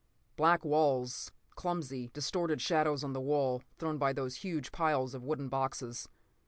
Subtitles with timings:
[0.35, 5.47] Black walls, clumsy, distorted shadows on the wall, thrown by those huge piles of wooden
[5.47, 6.09] boxes.